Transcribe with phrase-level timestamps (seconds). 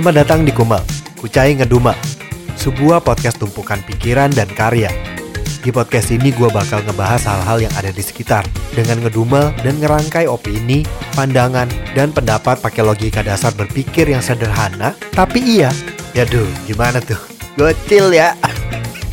[0.00, 0.80] Selamat datang di Kumal,
[1.20, 1.92] Kucai Ngedumel,
[2.56, 4.88] sebuah podcast tumpukan pikiran dan karya.
[5.60, 10.24] Di podcast ini gue bakal ngebahas hal-hal yang ada di sekitar dengan ngedumel dan ngerangkai
[10.24, 15.68] opini, pandangan, dan pendapat pakai logika dasar berpikir yang sederhana, tapi iya.
[16.16, 17.20] Yaduh, gimana tuh?
[17.60, 18.32] Gocil ya.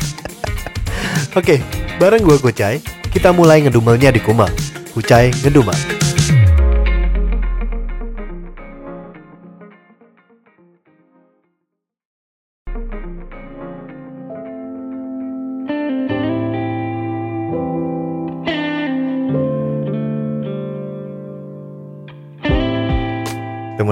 [1.36, 1.60] Oke,
[2.00, 2.80] bareng gue Kucai,
[3.12, 4.48] kita mulai ngedumelnya di Kumal.
[4.96, 5.97] Kucai Ngedumel.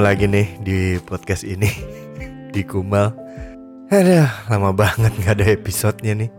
[0.06, 1.66] Lagi nih di podcast ini
[2.54, 3.10] Di Kumal.
[3.90, 6.30] Aduh lama banget gak ada episodenya nih.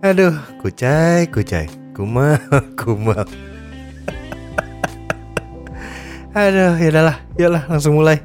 [0.00, 0.32] Aduh
[0.64, 1.68] kucai kucai.
[1.92, 2.40] Kumal
[2.80, 3.28] kumal.
[6.40, 8.24] Aduh yaudahlah Yalah langsung mulai.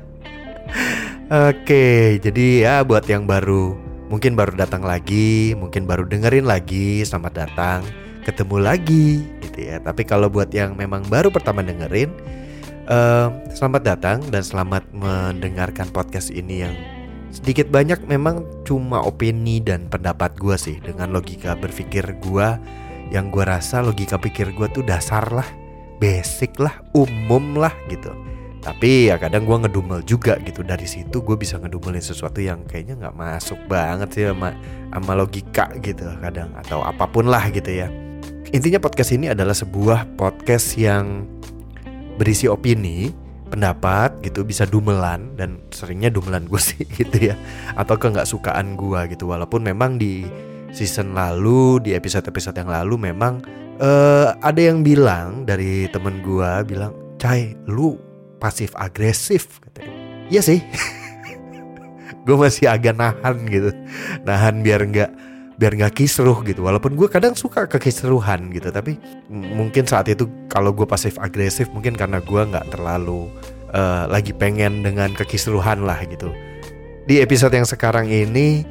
[1.27, 3.75] Oke jadi ya buat yang baru
[4.07, 7.83] Mungkin baru datang lagi Mungkin baru dengerin lagi Selamat datang
[8.23, 9.83] Ketemu lagi gitu ya.
[9.83, 12.07] Tapi kalau buat yang memang baru pertama dengerin
[13.49, 16.75] Selamat datang dan selamat mendengarkan podcast ini yang
[17.33, 22.47] sedikit banyak memang cuma opini dan pendapat gue sih dengan logika berpikir gue
[23.09, 25.49] yang gue rasa logika pikir gue tuh dasar lah,
[25.97, 28.13] basic lah, umum lah gitu.
[28.61, 33.01] Tapi ya kadang gue ngedumel juga gitu dari situ gue bisa ngedumelin sesuatu yang kayaknya
[33.01, 34.53] nggak masuk banget sih sama
[34.93, 37.89] sama logika gitu kadang atau apa pun lah gitu ya.
[38.53, 41.25] Intinya podcast ini adalah sebuah podcast yang
[42.15, 43.11] berisi opini,
[43.47, 47.35] pendapat gitu bisa dumelan dan seringnya dumelan gue sih gitu ya.
[47.77, 50.25] Atau ke nggak sukaan gue gitu walaupun memang di
[50.75, 53.39] season lalu di episode-episode yang lalu memang
[53.79, 57.95] uh, ada yang bilang dari temen gue bilang cai lu
[58.39, 59.95] pasif agresif katanya.
[60.27, 60.59] Iya sih.
[62.25, 63.69] Gue masih agak nahan gitu.
[64.25, 65.11] Nahan biar nggak
[65.55, 66.67] biar nggak kisruh gitu.
[66.67, 68.99] Walaupun gue kadang suka kekisruhan gitu tapi
[69.31, 73.31] mungkin saat itu kalau gue pasif agresif mungkin karena gue nggak terlalu
[73.71, 76.31] uh, lagi pengen dengan kekisruhan lah gitu.
[77.05, 78.65] Di episode yang sekarang ini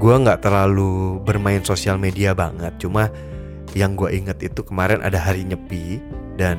[0.00, 2.76] gue nggak terlalu bermain sosial media banget.
[2.80, 3.08] Cuma
[3.76, 6.02] yang gue inget itu kemarin ada hari nyepi
[6.34, 6.58] dan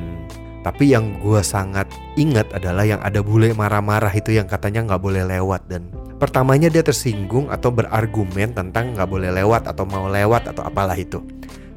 [0.62, 5.26] tapi yang gue sangat ingat adalah yang ada bule marah-marah itu yang katanya nggak boleh
[5.26, 5.90] lewat dan
[6.22, 11.18] Pertamanya dia tersinggung atau berargumen tentang nggak boleh lewat atau mau lewat atau apalah itu.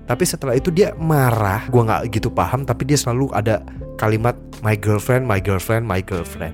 [0.05, 2.61] Tapi setelah itu dia marah, gue nggak gitu paham.
[2.61, 3.65] Tapi dia selalu ada
[3.97, 6.53] kalimat my girlfriend, my girlfriend, my girlfriend.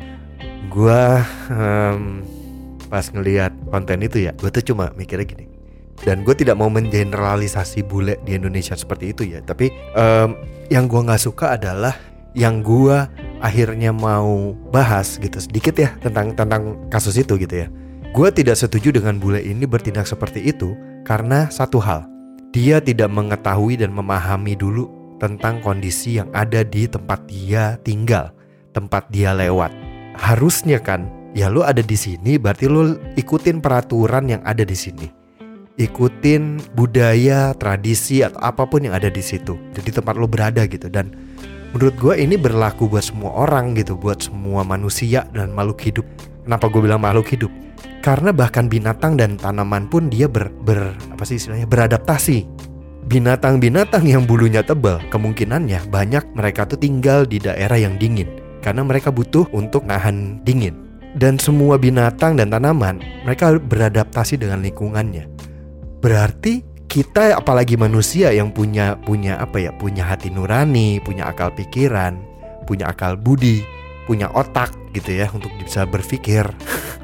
[0.72, 1.19] Gue
[1.52, 2.24] um,
[2.88, 5.52] pas ngelihat konten itu ya, gue tuh cuma mikirnya gini.
[6.00, 9.44] Dan gue tidak mau mengeneralisasi bule di Indonesia seperti itu ya.
[9.44, 9.68] Tapi
[10.00, 10.40] um,
[10.72, 12.00] yang gue nggak suka adalah
[12.31, 12.96] yang gue
[13.44, 17.81] akhirnya mau bahas gitu sedikit ya tentang tentang kasus itu gitu ya.
[18.11, 20.75] Gue tidak setuju dengan bule ini bertindak seperti itu
[21.07, 22.03] karena satu hal,
[22.51, 28.35] dia tidak mengetahui dan memahami dulu tentang kondisi yang ada di tempat dia tinggal,
[28.75, 29.72] tempat dia lewat.
[30.19, 35.07] Harusnya kan, ya lo ada di sini berarti lo ikutin peraturan yang ada di sini.
[35.79, 39.55] Ikutin budaya, tradisi atau apa pun yang ada di situ.
[39.72, 41.16] Jadi tempat lo berada gitu dan
[41.72, 46.03] menurut gue ini berlaku buat semua orang gitu, buat semua manusia dan makhluk hidup.
[46.43, 47.71] Kenapa gue bilang makhluk hidup?
[48.02, 52.50] Karena bahkan binatang dan tanaman pun dia ber, ber apa sih istilahnya beradaptasi.
[53.06, 58.30] Binatang-binatang yang bulunya tebal kemungkinannya banyak mereka tuh tinggal di daerah yang dingin
[58.62, 60.78] karena mereka butuh untuk nahan dingin.
[61.12, 65.28] Dan semua binatang dan tanaman mereka beradaptasi dengan lingkungannya.
[66.00, 72.20] Berarti kita apalagi manusia yang punya punya apa ya punya hati nurani punya akal pikiran
[72.68, 73.64] punya akal budi
[74.03, 76.44] punya otak gitu ya untuk bisa berpikir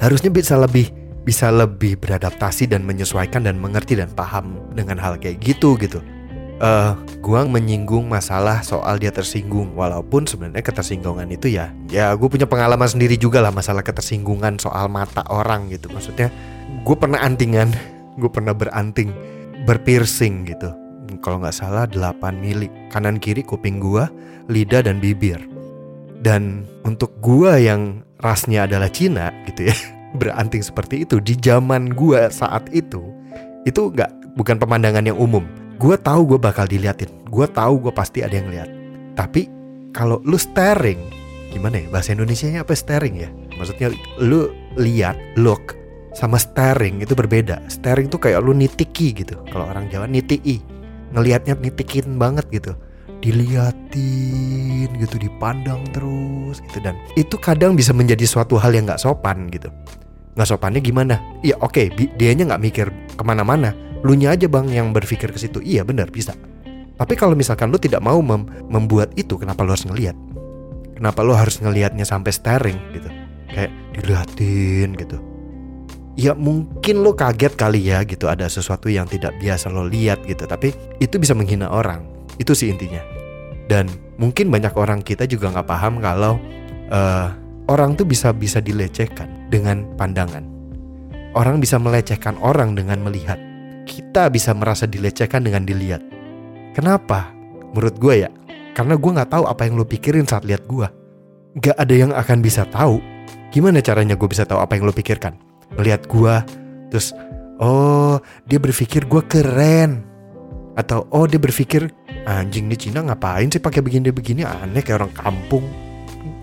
[0.00, 0.88] harusnya bisa lebih
[1.22, 6.00] bisa lebih beradaptasi dan menyesuaikan dan mengerti dan paham dengan hal kayak gitu gitu.
[6.60, 6.92] Uh,
[7.24, 9.76] gua menyinggung masalah soal dia tersinggung.
[9.76, 14.88] Walaupun sebenarnya ketersinggungan itu ya ya gue punya pengalaman sendiri juga lah masalah ketersinggungan soal
[14.88, 15.92] mata orang gitu.
[15.92, 16.32] Maksudnya
[16.84, 17.72] gue pernah antingan
[18.20, 19.12] gue pernah beranting
[19.64, 20.72] berpiercing gitu.
[21.20, 24.08] Kalau nggak salah 8 mili kanan kiri kuping gua
[24.48, 25.42] lidah dan bibir.
[26.20, 29.76] Dan untuk gua yang rasnya adalah Cina gitu ya.
[30.20, 31.18] Beranting seperti itu.
[31.18, 33.02] Di zaman gua saat itu
[33.68, 35.44] itu nggak bukan pemandangan yang umum.
[35.80, 37.08] Gua tahu gua bakal diliatin.
[37.28, 38.68] Gua tahu gua pasti ada yang lihat.
[39.16, 39.48] Tapi
[39.96, 41.00] kalau lu staring
[41.50, 41.86] gimana ya?
[41.90, 42.76] Bahasa Indonesia nya apa?
[42.76, 43.28] Staring ya?
[43.58, 43.90] Maksudnya
[44.22, 45.76] lu lihat look
[46.14, 47.62] sama staring itu berbeda.
[47.70, 49.38] Staring tuh kayak lu nitiki gitu.
[49.50, 50.62] Kalau orang Jawa nitiki.
[51.10, 52.78] Ngelihatnya nitikin banget gitu
[53.20, 56.80] diliatin gitu dipandang terus gitu.
[56.80, 59.68] Dan itu kadang bisa menjadi suatu hal yang nggak sopan gitu.
[60.34, 61.20] Nggak sopannya gimana?
[61.44, 61.86] Ya oke okay,
[62.16, 62.86] dianya nggak mikir
[63.16, 63.76] ke mana-mana.
[64.00, 65.60] Lu nya aja bang yang berpikir ke situ.
[65.60, 66.32] Iya benar bisa.
[67.00, 70.16] Tapi kalau misalkan lu tidak mau mem membuat itu kenapa lu harus ngelihat
[71.00, 73.08] kenapa lu harus ngelihatnya sampai staring gitu?
[73.48, 75.16] Kayak diliatin gitu.
[76.20, 80.44] Ya mungkin lo kaget kali ya gitu ada sesuatu yang tidak biasa lo lihat gitu.
[80.44, 83.04] Tapi itu bisa menghina orang itu sih intinya.
[83.68, 86.40] Dan mungkin banyak orang kita juga nggak paham kalau
[86.88, 87.28] uh,
[87.68, 90.42] orang tuh bisa bisa dilecehkan dengan pandangan.
[91.36, 93.38] Orang bisa melecehkan orang dengan melihat.
[93.84, 96.02] Kita bisa merasa dilecehkan dengan dilihat.
[96.74, 97.30] Kenapa?
[97.70, 98.30] Menurut gue ya
[98.74, 100.88] karena gue nggak tahu apa yang lo pikirin saat lihat gue
[101.58, 103.02] Gak ada yang akan bisa tahu.
[103.50, 105.34] Gimana caranya gue bisa tahu apa yang lo pikirkan?
[105.74, 106.34] Melihat gue
[106.94, 107.10] terus
[107.58, 110.06] oh dia berpikir gue keren.
[110.78, 111.90] Atau oh dia berpikir
[112.30, 114.46] anjing nih Cina ngapain sih pakai begini-begini?
[114.46, 115.64] Aneh kayak orang kampung.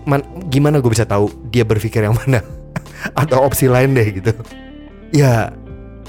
[0.04, 0.20] Man,
[0.52, 2.44] gimana gue bisa tahu dia berpikir yang mana?
[3.20, 4.32] Atau opsi lain deh gitu.
[5.14, 5.54] Ya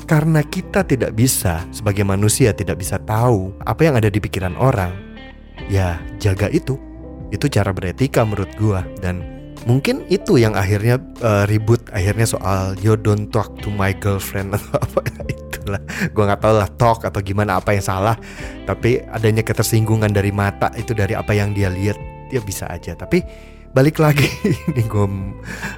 [0.10, 4.92] karena kita tidak bisa sebagai manusia tidak bisa tahu apa yang ada di pikiran orang
[5.72, 6.76] ya jaga itu.
[7.30, 12.96] Itu cara beretika menurut gue dan mungkin itu yang akhirnya uh, ribut akhirnya soal you
[12.96, 14.54] don't talk to my girlfriend.
[14.56, 15.82] Atau apa itulah.
[16.14, 18.16] Gue nggak tahu lah talk atau gimana apa yang salah.
[18.64, 21.98] Tapi adanya ketersinggungan dari mata itu dari apa yang dia lihat
[22.30, 22.96] dia bisa aja.
[22.96, 23.22] Tapi
[23.76, 24.30] balik lagi
[24.72, 25.06] ini gue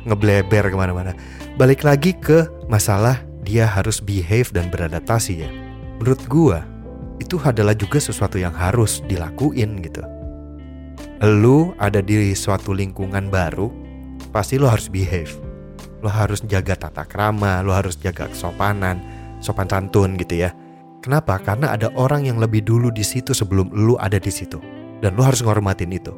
[0.05, 1.17] ngebleber ke mana-mana.
[1.57, 5.49] Balik lagi ke masalah dia harus behave dan beradaptasi ya.
[5.97, 6.57] Menurut gue
[7.21, 10.01] itu adalah juga sesuatu yang harus dilakuin gitu
[11.21, 13.69] lu ada di suatu lingkungan baru,
[14.33, 15.37] pasti lu harus behave.
[16.01, 18.97] Lu harus jaga tata krama, lu harus jaga kesopanan,
[19.37, 20.49] sopan santun gitu ya.
[21.05, 21.37] Kenapa?
[21.37, 24.57] Karena ada orang yang lebih dulu di situ sebelum lu ada di situ.
[25.01, 26.13] Dan lu harus ngormatin itu.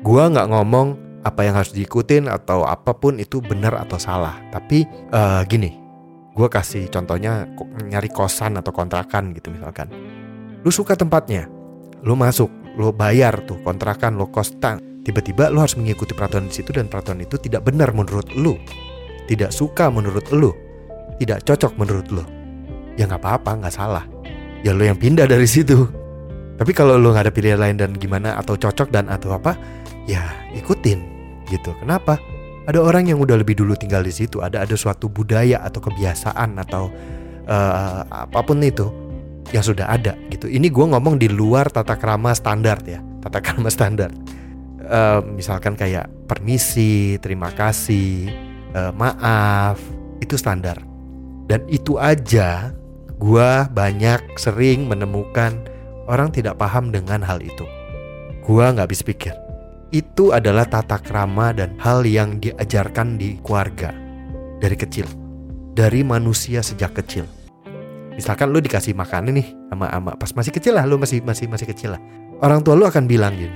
[0.00, 4.40] Gua nggak ngomong apa yang harus diikutin atau apa pun itu benar atau salah.
[4.48, 5.76] Tapi uh, gini,
[6.32, 7.44] gue kasih contohnya
[7.84, 9.90] nyari kosan atau kontrakan gitu misalkan.
[10.64, 11.50] Lu suka tempatnya,
[12.00, 16.70] lu masuk, lo bayar tuh kontrakan lo kostan tiba-tiba lo harus mengikuti peraturan di situ
[16.70, 18.54] dan peraturan itu tidak benar menurut lo.
[19.28, 20.54] Tidak suka menurut lo.
[21.18, 22.24] Tidak cocok menurut lo.
[22.94, 24.04] Ya nggak apa-apa nggak salah.
[24.62, 25.90] Ya lo yang pindah dari situ.
[26.58, 29.58] Tapi kalau lo nggak ada pilihan lain dan gimana atau cocok dan atau apa
[30.06, 30.22] ya
[30.54, 31.00] ikutin
[31.50, 31.74] gitu.
[31.82, 32.20] Kenapa?
[32.68, 34.44] Ada orang yang udah lebih dulu tinggal di situ.
[34.44, 36.92] Ada ada suatu budaya atau kebiasaan atau
[37.48, 39.07] uh, apa pun itu
[39.52, 40.48] yang sudah ada gitu.
[40.48, 44.12] Ini gue ngomong di luar tata krama standar ya, tata krama standar.
[44.88, 48.32] Uh, misalkan kayak permisi, terima kasih,
[48.72, 49.76] uh, maaf,
[50.20, 50.80] itu standar.
[51.48, 52.72] Dan itu aja
[53.16, 55.56] gue banyak sering menemukan
[56.08, 57.64] orang tidak paham dengan hal itu.
[58.44, 59.34] Gue nggak bisa pikir.
[59.88, 63.92] Itu adalah tata krama dan hal yang diajarkan di keluarga
[64.60, 65.08] dari kecil,
[65.72, 67.37] dari manusia sejak kecil
[68.18, 71.70] misalkan lu dikasih makanan nih sama ama pas masih kecil lah lu masih masih masih
[71.70, 72.02] kecil lah.
[72.42, 73.54] Orang tua lu akan bilang gini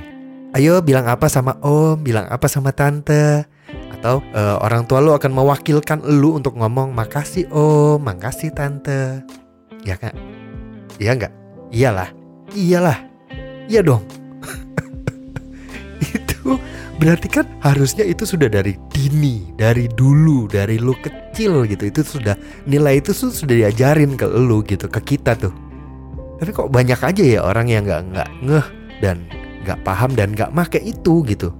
[0.54, 3.42] ayo bilang apa sama om bilang apa sama tante.
[3.90, 9.26] Atau uh, orang tua lu akan mewakilkan lu untuk ngomong makasih om makasih tante.
[9.82, 10.14] Ya kak?
[11.02, 11.32] Iya nggak?
[11.74, 12.10] Iyalah.
[12.54, 12.98] Iyalah.
[13.66, 14.21] Iya dong
[17.02, 21.90] berarti kan harusnya itu sudah dari dini, dari dulu, dari lu kecil gitu.
[21.90, 22.38] Itu sudah
[22.70, 25.50] nilai itu sudah diajarin ke lu gitu, ke kita tuh.
[26.38, 28.66] Tapi kok banyak aja ya orang yang nggak nggak ngeh
[29.02, 29.26] dan
[29.66, 31.50] nggak paham dan nggak make itu gitu.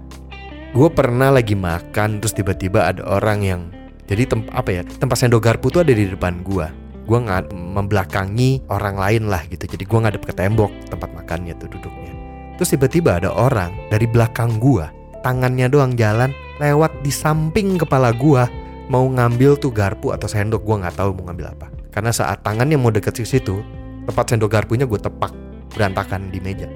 [0.71, 3.61] Gue pernah lagi makan terus tiba-tiba ada orang yang
[4.07, 6.71] jadi tem apa ya tempat sendok garpu tuh ada di depan gue.
[7.03, 9.67] Gue nggak membelakangi orang lain lah gitu.
[9.67, 12.15] Jadi gue ngadep ke tembok tempat makannya tuh duduknya.
[12.63, 18.51] Terus tiba-tiba ada orang dari belakang gue tangannya doang jalan lewat di samping kepala gua
[18.91, 21.67] mau ngambil tuh garpu atau sendok gua nggak tahu mau ngambil apa.
[21.95, 23.63] Karena saat tangannya mau deket ke situ
[24.09, 25.31] tempat sendok garpunya gue tepak
[25.77, 26.67] berantakan di meja.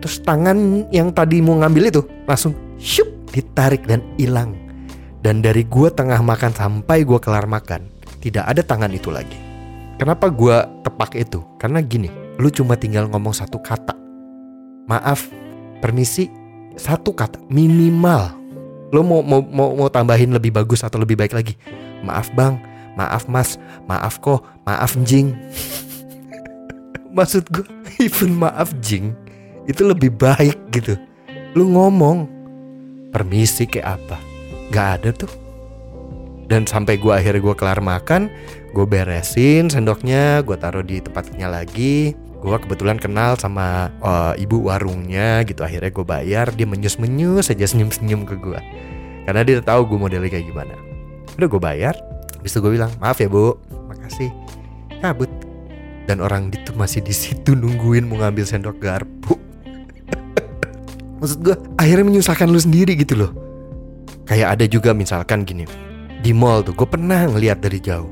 [0.00, 4.56] Terus tangan yang tadi mau ngambil itu langsung shup ditarik dan hilang.
[5.20, 7.84] Dan dari gua tengah makan sampai gua kelar makan
[8.24, 9.36] tidak ada tangan itu lagi.
[10.00, 11.44] Kenapa gua tepak itu?
[11.60, 12.08] Karena gini
[12.40, 13.92] lu cuma tinggal ngomong satu kata.
[14.88, 15.28] Maaf
[15.84, 16.39] permisi
[16.80, 18.32] satu kata minimal.
[18.90, 21.54] Lo mau mau mau, mau tambahin lebih bagus atau lebih baik lagi?
[22.00, 22.56] Maaf bang.
[22.96, 23.60] Maaf mas.
[23.84, 24.40] Maaf kok.
[24.64, 25.36] Maaf jing.
[27.16, 27.66] Maksud gue
[28.06, 29.12] even maaf jing
[29.68, 30.96] itu lebih baik gitu.
[31.52, 32.26] Lu ngomong
[33.12, 34.16] permisi kayak apa?
[34.72, 35.30] Gak ada tuh.
[36.50, 38.26] Dan sampai gue akhirnya gue kelar makan
[38.70, 45.44] gue beresin sendoknya gue taruh di tempatnya lagi gue kebetulan kenal sama uh, ibu warungnya
[45.44, 45.60] gitu.
[45.60, 48.56] Akhirnya gue bayar dia menyus menyus saja senyum senyum ke gue
[49.28, 50.74] karena dia tahu gue modelnya kayak gimana.
[51.36, 51.94] Udah gue bayar
[52.40, 53.60] habis itu gue bilang maaf ya bu
[53.92, 54.32] makasih.
[55.04, 55.28] Cabut.
[56.08, 59.36] Dan orang itu masih di situ nungguin mau ngambil sendok garpu.
[61.20, 63.32] Maksud gue akhirnya menyusahkan lu sendiri gitu loh.
[64.24, 65.68] Kayak ada juga misalkan gini
[66.20, 68.08] di mall tuh gue pernah ngeliat dari jauh.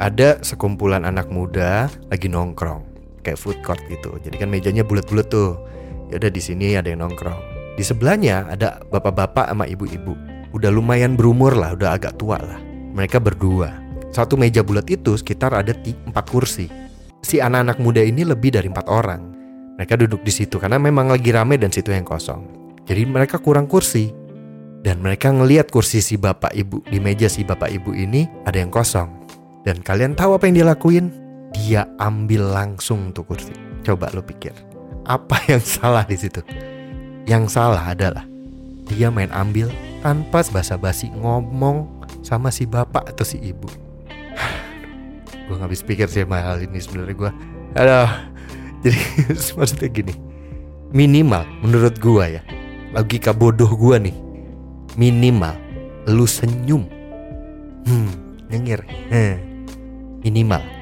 [0.00, 2.89] Ada sekumpulan anak muda lagi nongkrong
[3.22, 4.16] kayak food court gitu.
[4.20, 5.56] Jadi kan mejanya bulat-bulat tuh.
[6.10, 7.38] Ya udah di sini ada yang nongkrong.
[7.78, 10.12] Di sebelahnya ada bapak-bapak sama ibu-ibu.
[10.50, 12.58] Udah lumayan berumur lah, udah agak tua lah.
[12.92, 13.70] Mereka berdua.
[14.10, 16.66] Satu meja bulat itu sekitar ada empat kursi.
[17.22, 19.22] Si anak-anak muda ini lebih dari empat orang.
[19.78, 22.42] Mereka duduk di situ karena memang lagi rame dan situ yang kosong.
[22.90, 24.10] Jadi mereka kurang kursi.
[24.80, 28.72] Dan mereka ngeliat kursi si bapak ibu di meja si bapak ibu ini ada yang
[28.72, 29.12] kosong.
[29.60, 31.12] Dan kalian tahu apa yang dia lakuin?
[31.60, 33.52] Dia ambil langsung tuh kursi.
[33.84, 34.56] Coba lo pikir,
[35.04, 36.40] apa yang salah di situ?
[37.28, 38.24] Yang salah adalah
[38.88, 39.68] dia main ambil
[40.00, 41.84] tanpa basa-basi ngomong
[42.24, 43.68] sama si bapak atau si ibu.
[45.46, 47.30] gue gak habis pikir sih sama ini sebenarnya gue.
[47.76, 48.10] Aduh,
[48.82, 49.00] jadi
[49.60, 50.14] maksudnya gini,
[50.96, 52.42] minimal menurut gue ya,
[52.96, 54.16] logika bodoh gue nih,
[54.96, 55.54] minimal
[56.08, 56.88] lu senyum,
[57.84, 58.10] hmm,
[58.48, 59.36] nyengir, hmm,
[60.24, 60.79] minimal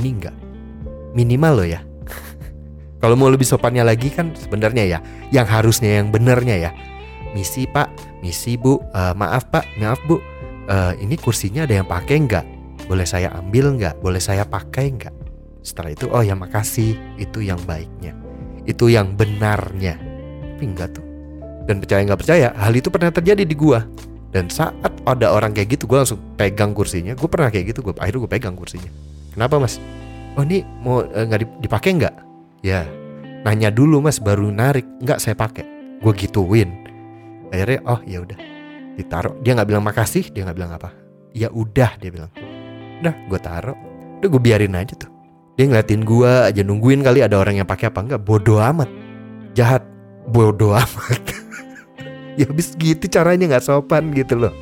[0.00, 0.50] ini enggak
[1.12, 1.80] minimal loh ya.
[3.02, 4.98] Kalau mau lebih sopannya lagi kan sebenarnya ya.
[5.34, 6.70] Yang harusnya yang benernya ya.
[7.32, 7.90] Misi pak.
[8.20, 8.78] Misi bu.
[8.92, 9.66] Uh, maaf pak.
[9.80, 10.20] Maaf bu.
[10.70, 12.46] Uh, ini kursinya ada yang pakai enggak
[12.86, 15.14] boleh saya ambil enggak boleh saya pakai enggak
[15.62, 16.94] setelah itu oh ya makasih.
[17.18, 18.14] Itu yang baiknya.
[18.64, 19.98] Itu yang benarnya.
[20.56, 21.04] Tapi enggak tuh.
[21.66, 23.84] Dan percaya nggak percaya hal itu pernah terjadi di gua.
[24.30, 27.18] Dan saat ada orang kayak gitu gue langsung pegang kursinya.
[27.18, 28.90] Gue pernah kayak gitu gue akhirnya gue pegang kursinya
[29.34, 29.78] Kenapa mas?
[30.34, 32.14] Oh ini mau eh, nggak uh, dipakai nggak?
[32.60, 32.86] Ya,
[33.46, 34.86] nanya dulu mas baru narik.
[35.02, 35.64] Nggak saya pakai.
[36.02, 36.70] Gue gituin.
[37.50, 38.38] Akhirnya oh ya udah
[38.98, 39.34] ditaruh.
[39.42, 40.90] Dia nggak bilang makasih, dia nggak bilang apa.
[41.34, 42.30] Ya udah dia bilang.
[43.02, 43.78] Udah gue taruh.
[44.20, 45.10] Udah gue biarin aja tuh.
[45.58, 48.20] Dia ngeliatin gue aja nungguin kali ada orang yang pakai apa enggak.
[48.22, 48.90] Bodoh amat.
[49.54, 49.86] Jahat.
[50.30, 51.22] Bodoh amat.
[52.38, 54.52] ya habis gitu caranya nggak sopan gitu loh.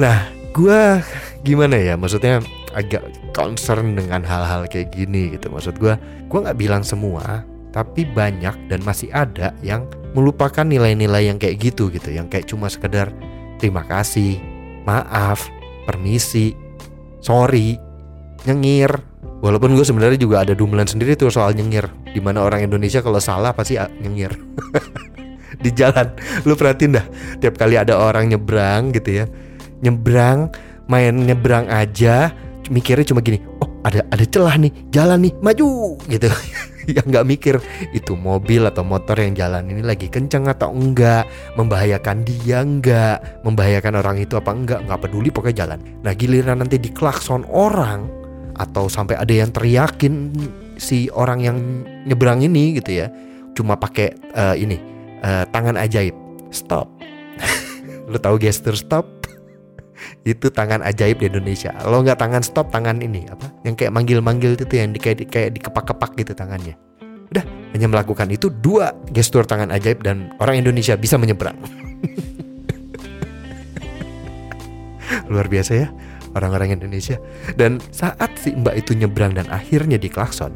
[0.00, 1.04] Nah, gue
[1.44, 1.94] gimana ya?
[1.94, 2.40] Maksudnya
[2.72, 3.04] agak
[3.36, 5.48] concern dengan hal-hal kayak gini gitu.
[5.52, 5.94] Maksud gue
[6.28, 11.88] gue nggak bilang semua tapi banyak dan masih ada yang melupakan nilai-nilai yang kayak gitu
[11.88, 13.08] gitu yang kayak cuma sekedar
[13.56, 14.36] terima kasih
[14.84, 15.48] maaf
[15.88, 16.52] permisi
[17.20, 17.78] sorry
[18.44, 18.90] nyengir.
[19.42, 23.18] Walaupun gue sebenarnya juga ada dumelan sendiri tuh soal nyengir di mana orang Indonesia kalau
[23.18, 24.30] salah pasti nyengir.
[25.62, 26.14] Di jalan.
[26.46, 27.06] Lu perhatiin dah
[27.42, 29.26] tiap kali ada orang nyebrang gitu ya
[29.82, 30.48] nyebrang
[30.86, 32.30] main nyebrang aja
[32.70, 36.28] mikirnya cuma gini oh ada ada celah nih jalan nih maju gitu.
[36.82, 37.54] Yang nggak mikir
[37.94, 41.30] itu mobil atau motor yang jalan ini lagi kencang atau enggak?
[41.54, 43.22] Membahayakan dia enggak?
[43.46, 44.82] Membahayakan orang itu apa enggak?
[44.90, 45.78] Nggak peduli pokoknya jalan.
[46.02, 48.10] Nah giliran nanti diklakson orang
[48.58, 50.34] atau sampai ada yang teriakin
[50.74, 51.58] si orang yang
[52.02, 53.06] nyebrang ini gitu ya
[53.54, 54.82] cuma pakai uh, ini
[55.22, 56.18] uh, tangan ajaib
[56.50, 56.90] stop.
[58.10, 59.21] Lu tahu gestur stop
[60.22, 61.74] itu tangan ajaib di Indonesia.
[61.86, 63.46] Lo nggak tangan stop, tangan ini apa?
[63.66, 66.74] Yang kayak manggil-manggil itu yang di, kayak di, kayak dikepak-kepak gitu tangannya.
[67.32, 71.56] Udah hanya melakukan itu dua gestur tangan ajaib dan orang Indonesia bisa menyeberang.
[75.32, 75.88] Luar biasa ya
[76.36, 77.16] orang-orang Indonesia.
[77.56, 80.52] Dan saat si Mbak itu nyebrang dan akhirnya diklakson,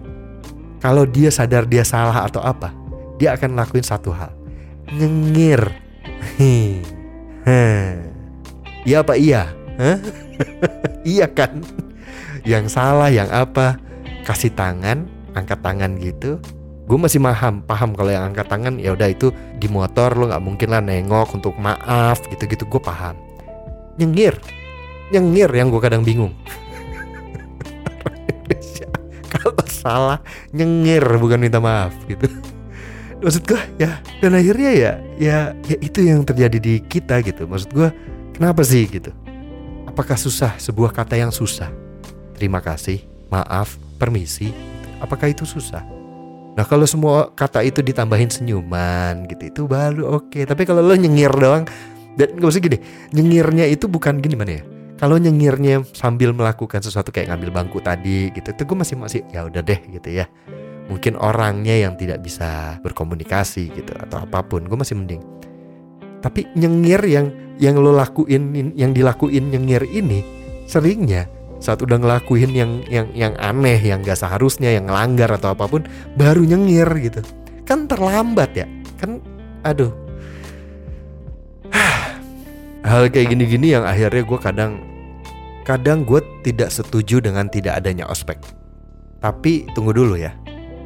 [0.80, 2.72] kalau dia sadar dia salah atau apa,
[3.20, 4.32] dia akan lakuin satu hal,
[4.92, 5.72] nyengir.
[8.86, 9.50] Iya apa iya?
[9.82, 9.98] Hah?
[11.18, 11.58] iya kan?
[12.46, 13.82] Yang salah yang apa?
[14.22, 16.38] Kasih tangan, angkat tangan gitu.
[16.86, 20.44] Gue masih paham, paham kalau yang angkat tangan ya udah itu di motor lo nggak
[20.46, 23.18] mungkin lah nengok untuk maaf gitu-gitu gue paham.
[23.98, 24.38] Nyengir,
[25.10, 26.30] nyengir yang gue kadang bingung.
[29.34, 30.18] kalau salah
[30.54, 32.26] nyengir bukan minta maaf gitu
[33.22, 37.72] maksud gue ya dan akhirnya ya ya ya itu yang terjadi di kita gitu maksud
[37.72, 37.88] gue
[38.36, 39.16] Kenapa sih gitu?
[39.88, 41.72] Apakah susah sebuah kata yang susah?
[42.36, 43.00] Terima kasih,
[43.32, 44.52] maaf, permisi.
[45.00, 45.80] Apakah itu susah?
[46.52, 50.36] Nah kalau semua kata itu ditambahin senyuman gitu itu baru oke.
[50.36, 50.44] Okay.
[50.44, 51.64] Tapi kalau lo nyengir doang
[52.20, 52.76] dan gak usah gini,
[53.16, 54.62] nyengirnya itu bukan gini mana ya?
[55.00, 59.48] Kalau nyengirnya sambil melakukan sesuatu kayak ngambil bangku tadi gitu, itu gue masih masih ya
[59.48, 60.28] udah deh gitu ya.
[60.92, 65.24] Mungkin orangnya yang tidak bisa berkomunikasi gitu atau apa pun, gue masih mending.
[66.20, 70.20] Tapi nyengir yang yang lo lakuin yang dilakuin nyengir ini
[70.68, 75.64] seringnya saat udah ngelakuin yang yang yang aneh yang gak seharusnya yang ngelanggar atau apa
[75.64, 75.82] pun
[76.14, 77.20] baru nyengir gitu.
[77.64, 78.66] Kan terlambat ya.
[79.00, 79.24] Kan
[79.64, 79.90] aduh.
[82.86, 84.72] Hal kayak gini-gini yang akhirnya gue kadang
[85.66, 88.38] kadang gue tidak setuju dengan tidak adanya ospek.
[89.18, 90.36] Tapi tunggu dulu ya.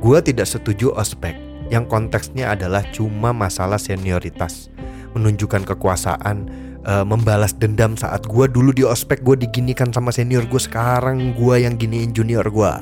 [0.01, 1.37] Gue tidak setuju ospek.
[1.71, 4.70] Yang konteksnya adalah cuma masalah senioritas
[5.17, 6.47] menunjukkan kekuasaan
[6.87, 11.55] uh, membalas dendam saat gue dulu di ospek gue diginikan sama senior gue sekarang gue
[11.61, 12.73] yang giniin junior gue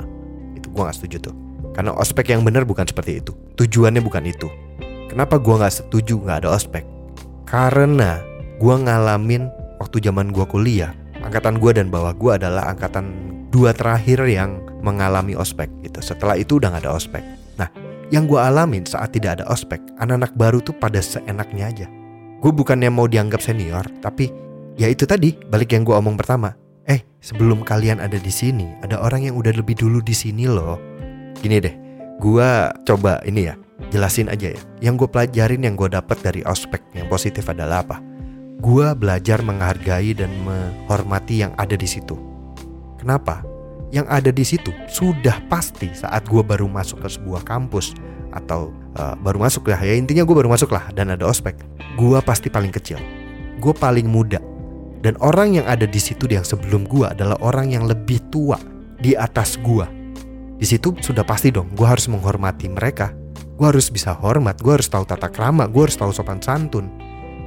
[0.58, 1.34] itu gue nggak setuju tuh.
[1.72, 3.32] Karena ospek yang benar bukan seperti itu.
[3.54, 4.50] Tujuannya bukan itu.
[5.06, 6.82] Kenapa gue nggak setuju nggak ada ospek?
[7.46, 8.18] Karena
[8.58, 9.46] gue ngalamin
[9.78, 10.90] waktu zaman gue kuliah
[11.22, 13.14] angkatan gue dan bawah gue adalah angkatan
[13.48, 16.02] dua terakhir yang mengalami ospek gitu.
[16.02, 17.24] Setelah itu udah gak ada ospek.
[17.56, 17.70] Nah
[18.08, 21.86] yang gue alamin saat tidak ada ospek anak-anak baru tuh pada seenaknya aja
[22.38, 24.30] gue bukannya mau dianggap senior tapi
[24.78, 26.54] ya itu tadi balik yang gue omong pertama.
[26.88, 30.78] Eh sebelum kalian ada di sini ada orang yang udah lebih dulu di sini loh.
[31.38, 31.74] Gini deh
[32.18, 32.50] gue
[32.86, 33.54] coba ini ya
[33.90, 34.60] jelasin aja ya.
[34.82, 37.98] Yang gue pelajarin yang gue dapat dari ospek yang positif adalah apa?
[38.58, 42.18] Gue belajar menghargai dan menghormati yang ada di situ.
[42.98, 43.46] Kenapa
[43.94, 47.96] yang ada di situ sudah pasti saat gue baru masuk ke sebuah kampus
[48.36, 51.56] atau uh, baru masuk lah ya intinya gue baru masuk lah dan ada ospek
[51.96, 53.00] gue pasti paling kecil
[53.58, 54.40] gue paling muda.
[54.98, 58.58] Dan orang yang ada di situ yang sebelum gue adalah orang yang lebih tua
[58.98, 59.86] di atas gue
[60.58, 63.14] di situ sudah pasti dong gue harus menghormati mereka.
[63.54, 66.90] Gue harus bisa hormat gue harus tahu tata krama gue harus tahu sopan santun.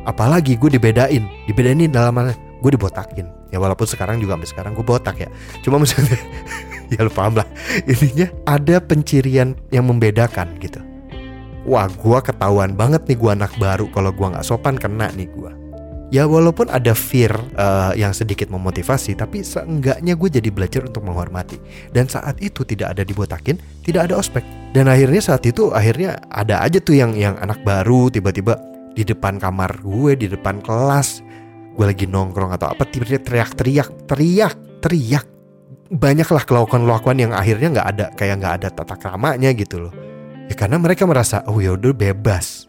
[0.08, 4.86] Apalagi gue dibedain dibedain dalam mana gue dibotakin ya walaupun sekarang juga sampai sekarang gue
[4.88, 5.30] botak ya.
[5.62, 6.18] Cuma maksudnya
[6.96, 7.48] ya lu paham lah.
[7.86, 10.80] Intinya ada pencirian yang membedakan gitu.
[11.68, 15.62] Wah gue ketahuan banget nih gue anak baru kalau gue nggak sopan kena nih gue
[16.12, 21.58] ya walaupun ada fear uh, yang sedikit memotivasi tapi seenggaknya gue jadi belajar untuk menghormati.
[21.90, 24.44] Dan saat itu tidak ada dibotakin tidak ada ospek.
[24.76, 28.60] Dan akhirnya saat itu akhirnya ada aja tuh yang yang anak baru tiba-tiba
[28.92, 31.24] di depan kamar gue di depan kelas
[31.72, 35.26] gue lagi nongkrong atau apa tiba-tiba teriak-teriak teriak teriak.
[35.92, 39.94] Banyaklah kelakuan-kelakuan yang akhirnya nggak ada kayak nggak ada tata kramanya gitu loh.
[40.48, 42.68] Ya karena mereka merasa oh ya udah bebas.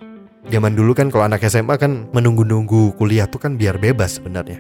[0.51, 4.59] Zaman dulu kan kalau anak SMA kan menunggu-nunggu kuliah tuh kan biar bebas sebenarnya.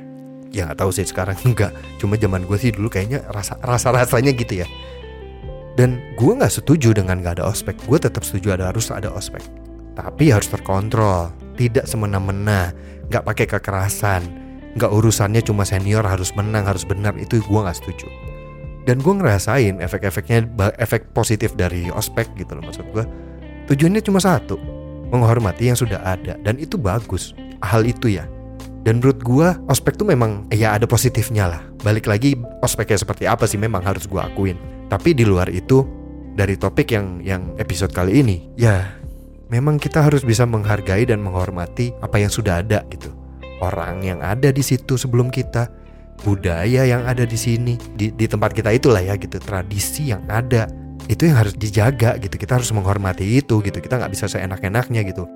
[0.54, 4.30] Ya nggak tahu sih sekarang enggak cuma zaman gue sih dulu kayaknya rasa rasa rasanya
[4.30, 4.66] gitu ya.
[5.74, 7.74] Dan gue nggak setuju dengan nggak ada ospek.
[7.82, 9.42] Gue tetap setuju ada harus ada ospek.
[9.98, 12.72] Tapi harus terkontrol tidak semena-mena
[13.08, 14.22] nggak pakai kekerasan
[14.72, 18.08] nggak urusannya cuma senior harus menang harus benar itu gue nggak setuju.
[18.82, 20.48] Dan gue ngerasain efek-efeknya
[20.80, 23.04] efek positif dari ospek gitu loh maksud gue
[23.70, 24.58] tujuannya cuma satu
[25.12, 28.26] menghormati yang sudah ada dan itu bagus hal itu ya.
[28.82, 31.62] Dan menurut gue ospek tuh memang ya ada positifnya lah.
[31.86, 32.34] Balik lagi
[32.66, 34.58] ospeknya seperti apa sih memang harus gue akuin.
[34.90, 35.86] Tapi di luar itu
[36.34, 39.01] dari topik yang yang episode kali ini ya
[39.52, 43.12] memang kita harus bisa menghargai dan menghormati apa yang sudah ada gitu.
[43.60, 45.68] Orang yang ada di situ sebelum kita
[46.24, 49.36] budaya yang ada di sini di, di tempat kita itulah ya gitu.
[49.36, 50.66] Tradisi yang ada
[51.06, 52.32] itu yang harus dijaga gitu.
[52.40, 53.78] Kita harus menghormati itu gitu.
[53.78, 55.28] Kita nggak bisa seenak-enaknya gitu.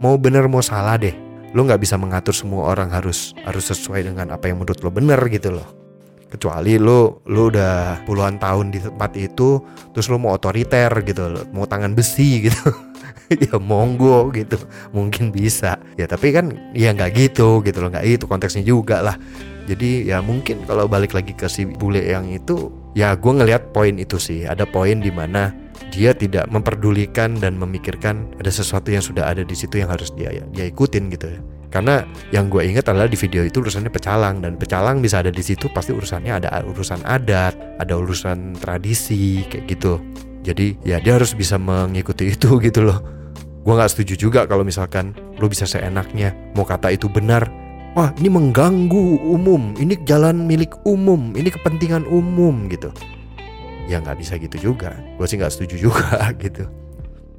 [0.00, 1.12] Mau bener mau salah deh.
[1.52, 5.20] Lo nggak bisa mengatur semua orang harus harus sesuai dengan apa yang menurut lo bener
[5.28, 5.68] gitu loh.
[6.28, 9.60] Kecuali lo lo udah puluhan tahun di tempat itu
[9.96, 12.68] terus lo mau otoriter gitu loh, mau tangan besi gitu
[13.44, 14.56] ya monggo gitu.
[14.92, 15.78] Mungkin bisa.
[15.96, 17.90] Ya tapi kan ya nggak gitu gitu loh.
[17.92, 19.16] Nggak itu konteksnya juga lah.
[19.68, 23.94] Jadi ya mungkin kalau balik lagi ke si bule yang itu ya gue ngelihat poin
[24.00, 24.48] itu sih.
[24.48, 25.52] Ada poin di mana
[25.92, 30.32] dia tidak memperdulikan dan memikirkan ada sesuatu yang sudah ada di situ yang harus dia
[30.32, 31.40] dia ikutin gitu ya.
[31.68, 32.00] Karena
[32.32, 34.40] yang gue ingat adalah di video itu urusannya pecalang.
[34.40, 39.68] Dan pecalang bisa ada di situ pasti urusannya ada urusan adat ada urusan tradisi kayak
[39.68, 40.00] gitu
[40.48, 43.04] jadi ya dia harus bisa mengikuti itu gitu loh
[43.68, 47.52] gue nggak setuju juga kalau misalkan lo bisa seenaknya mau kata itu benar
[47.98, 52.94] wah ini mengganggu umum, ini jalan milik umum, ini kepentingan umum gitu.
[53.90, 56.70] Ya nggak bisa gitu juga, gue sih nggak setuju juga gitu.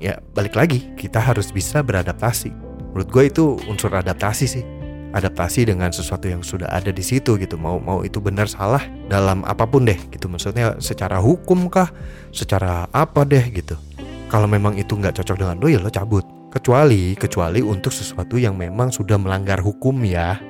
[0.04, 2.52] Ya balik lagi, kita harus bisa beradaptasi.
[2.92, 4.64] Menurut gue itu unsur adaptasi sih.
[5.10, 7.58] Adaptasi dengan sesuatu yang sudah ada di situ gitu.
[7.58, 10.30] Mau mau itu benar salah dalam apa pun deh gitu.
[10.30, 11.90] Maksudnya secara hukum kah,
[12.30, 13.74] secara apa deh gitu.
[14.30, 18.58] Kalau memang itu nggak cocok dengan lo ya lo cabut Kecuali, kecuali untuk sesuatu yang
[18.58, 20.42] memang sudah melanggar hukum ya.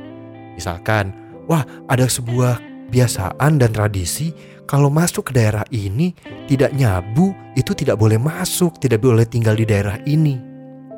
[0.56, 1.12] Misalkan,
[1.44, 4.34] wah ada sebuah kebiasaan dan tradisi
[4.66, 6.18] kalau masuk ke daerah ini
[6.50, 10.49] tidak nyabu itu tidak boleh masuk, tidak boleh tinggal di daerah ini.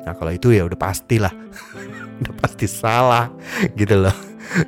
[0.02, 1.32] Nah kalau itu ya udah pastilah,
[2.22, 3.30] udah pasti salah
[3.78, 4.16] gitu loh.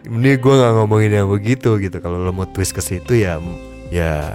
[0.09, 3.37] ini gue nggak ngomongin yang begitu gitu kalau lo mau twist ke situ ya
[3.93, 4.33] ya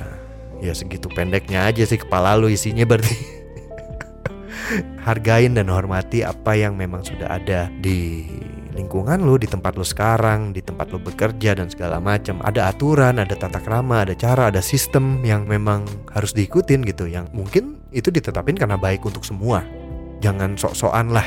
[0.62, 3.17] ya segitu pendeknya aja sih kepala lo isinya berarti
[5.07, 8.29] hargain dan hormati apa yang memang sudah ada di
[8.79, 12.39] lingkungan lu, di tempat lu sekarang, di tempat lu bekerja dan segala macam.
[12.39, 15.83] Ada aturan, ada tata krama, ada cara, ada sistem yang memang
[16.15, 17.12] harus diikutin gitu.
[17.12, 19.67] Yang mungkin itu ditetapin karena baik untuk semua.
[20.19, 21.25] Jangan sok-sokan lah.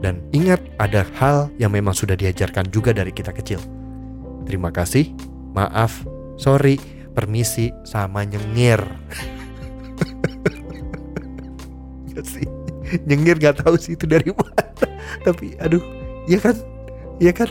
[0.00, 3.60] Dan ingat ada hal yang memang sudah diajarkan juga dari kita kecil.
[4.48, 5.12] Terima kasih,
[5.52, 6.08] maaf,
[6.40, 6.80] sorry,
[7.12, 8.80] permisi, sama nyengir.
[12.16, 12.48] Gak sih?
[13.06, 14.66] Nyengir gak tahu sih itu dari mana.
[15.22, 15.82] Tapi aduh.
[16.26, 16.56] Ya kan?
[17.22, 17.48] Ya kan?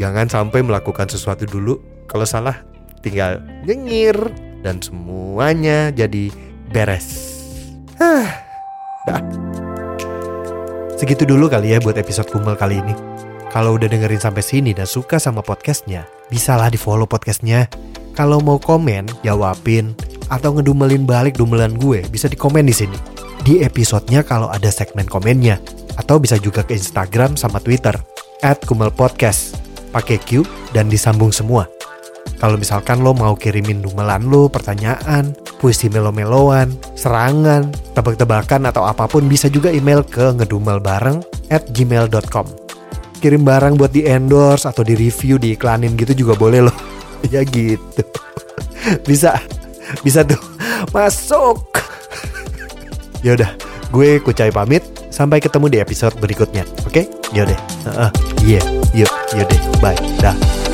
[0.00, 1.82] Jangan sampai melakukan sesuatu dulu.
[2.08, 2.64] Kalau salah
[3.04, 4.16] tinggal nyengir.
[4.60, 6.28] Dan semuanya jadi
[6.68, 7.32] beres.
[7.96, 8.28] Hah,
[11.00, 12.92] segitu dulu kali ya buat episode kumel kali ini.
[13.48, 17.72] Kalau udah dengerin sampai sini dan suka sama podcastnya bisalah di follow podcastnya.
[18.12, 19.96] Kalau mau komen jawabin
[20.28, 23.00] atau ngedumelin balik dumelan gue bisa di komen di sini.
[23.40, 25.56] Di episodenya kalau ada segmen komennya
[25.96, 27.96] atau bisa juga ke Instagram sama Twitter
[28.44, 30.44] at pakai Q
[30.76, 31.64] dan disambung semua.
[32.36, 39.28] Kalau misalkan lo mau kirimin dumelan lo, pertanyaan, puisi melo-meloan, serangan, tebak-tebakan atau apa pun
[39.28, 41.20] bisa juga email ke ngedumelbareng
[41.52, 42.48] at gmail.com.
[43.20, 46.76] Kirim barang buat di endorse atau di review, diiklanin gitu juga boleh loh.
[47.32, 48.00] ya gitu.
[49.08, 49.36] bisa,
[50.00, 50.40] bisa tuh.
[50.96, 51.60] Masuk.
[53.20, 53.52] Ya udah,
[53.92, 54.80] gue Kucai pamit.
[55.12, 56.64] Sampai ketemu di episode berikutnya.
[56.88, 57.04] Oke?
[57.04, 57.36] Okay?
[57.36, 57.60] Yaudah.
[57.84, 58.64] Uh, uh, yeah.
[58.96, 59.60] Yuk, yaudah.
[59.84, 60.00] Bye.
[60.24, 60.69] Dah.